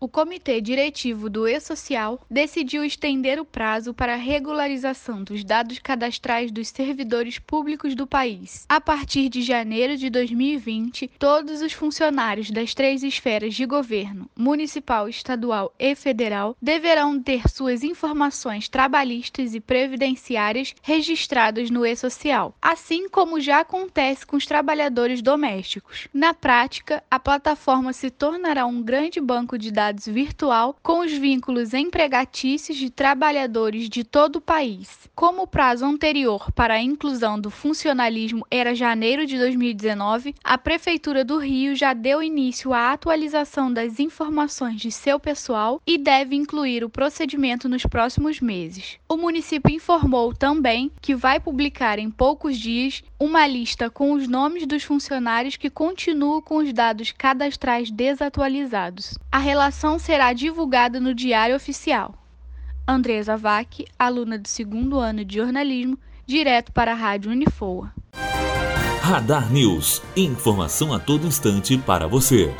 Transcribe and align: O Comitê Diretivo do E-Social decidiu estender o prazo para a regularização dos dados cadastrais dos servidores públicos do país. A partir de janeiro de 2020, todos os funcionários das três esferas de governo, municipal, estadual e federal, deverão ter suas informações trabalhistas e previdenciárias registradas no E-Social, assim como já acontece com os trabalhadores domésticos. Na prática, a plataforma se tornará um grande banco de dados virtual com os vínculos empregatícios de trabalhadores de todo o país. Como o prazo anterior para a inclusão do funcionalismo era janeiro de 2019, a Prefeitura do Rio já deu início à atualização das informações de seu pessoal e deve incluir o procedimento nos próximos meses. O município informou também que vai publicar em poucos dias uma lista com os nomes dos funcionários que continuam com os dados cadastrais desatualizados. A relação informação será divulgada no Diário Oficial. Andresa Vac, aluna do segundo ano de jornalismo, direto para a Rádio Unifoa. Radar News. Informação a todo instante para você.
O 0.00 0.06
Comitê 0.06 0.60
Diretivo 0.60 1.28
do 1.28 1.48
E-Social 1.48 2.20
decidiu 2.30 2.84
estender 2.84 3.40
o 3.40 3.44
prazo 3.44 3.92
para 3.92 4.12
a 4.12 4.16
regularização 4.16 5.24
dos 5.24 5.42
dados 5.42 5.80
cadastrais 5.80 6.52
dos 6.52 6.68
servidores 6.68 7.40
públicos 7.40 7.96
do 7.96 8.06
país. 8.06 8.64
A 8.68 8.80
partir 8.80 9.28
de 9.28 9.42
janeiro 9.42 9.96
de 9.96 10.08
2020, 10.08 11.10
todos 11.18 11.62
os 11.62 11.72
funcionários 11.72 12.48
das 12.48 12.74
três 12.74 13.02
esferas 13.02 13.56
de 13.56 13.66
governo, 13.66 14.30
municipal, 14.38 15.08
estadual 15.08 15.74
e 15.76 15.96
federal, 15.96 16.56
deverão 16.62 17.20
ter 17.20 17.48
suas 17.48 17.82
informações 17.82 18.68
trabalhistas 18.68 19.52
e 19.52 19.58
previdenciárias 19.58 20.76
registradas 20.80 21.70
no 21.70 21.84
E-Social, 21.84 22.54
assim 22.62 23.08
como 23.08 23.40
já 23.40 23.60
acontece 23.60 24.24
com 24.24 24.36
os 24.36 24.46
trabalhadores 24.46 25.20
domésticos. 25.20 26.06
Na 26.14 26.32
prática, 26.32 27.02
a 27.10 27.18
plataforma 27.18 27.92
se 27.92 28.10
tornará 28.10 28.64
um 28.64 28.80
grande 28.80 29.20
banco 29.20 29.58
de 29.58 29.72
dados 29.72 29.87
virtual 29.96 30.76
com 30.82 31.00
os 31.00 31.12
vínculos 31.12 31.72
empregatícios 31.72 32.76
de 32.76 32.90
trabalhadores 32.90 33.88
de 33.88 34.04
todo 34.04 34.36
o 34.36 34.40
país. 34.40 35.08
Como 35.14 35.42
o 35.42 35.46
prazo 35.46 35.84
anterior 35.84 36.52
para 36.52 36.74
a 36.74 36.82
inclusão 36.82 37.40
do 37.40 37.50
funcionalismo 37.50 38.46
era 38.50 38.74
janeiro 38.74 39.26
de 39.26 39.38
2019, 39.38 40.34
a 40.44 40.58
Prefeitura 40.58 41.24
do 41.24 41.38
Rio 41.38 41.74
já 41.74 41.92
deu 41.92 42.22
início 42.22 42.72
à 42.72 42.92
atualização 42.92 43.72
das 43.72 43.98
informações 43.98 44.80
de 44.80 44.90
seu 44.90 45.18
pessoal 45.18 45.80
e 45.86 45.96
deve 45.96 46.36
incluir 46.36 46.84
o 46.84 46.90
procedimento 46.90 47.68
nos 47.68 47.84
próximos 47.84 48.40
meses. 48.40 48.98
O 49.08 49.16
município 49.16 49.74
informou 49.74 50.34
também 50.34 50.90
que 51.00 51.14
vai 51.14 51.40
publicar 51.40 51.98
em 51.98 52.10
poucos 52.10 52.58
dias 52.58 53.02
uma 53.18 53.46
lista 53.46 53.88
com 53.90 54.12
os 54.12 54.28
nomes 54.28 54.66
dos 54.66 54.84
funcionários 54.84 55.56
que 55.56 55.70
continuam 55.70 56.40
com 56.40 56.56
os 56.58 56.72
dados 56.72 57.12
cadastrais 57.12 57.90
desatualizados. 57.90 59.18
A 59.30 59.38
relação 59.38 59.77
informação 59.78 59.96
será 59.96 60.32
divulgada 60.32 60.98
no 60.98 61.14
Diário 61.14 61.54
Oficial. 61.54 62.12
Andresa 62.86 63.36
Vac, 63.36 63.84
aluna 63.96 64.36
do 64.36 64.48
segundo 64.48 64.98
ano 64.98 65.24
de 65.24 65.36
jornalismo, 65.36 65.96
direto 66.26 66.72
para 66.72 66.90
a 66.90 66.94
Rádio 66.96 67.30
Unifoa. 67.30 67.92
Radar 69.00 69.52
News. 69.52 70.02
Informação 70.16 70.92
a 70.92 70.98
todo 70.98 71.28
instante 71.28 71.78
para 71.78 72.08
você. 72.08 72.52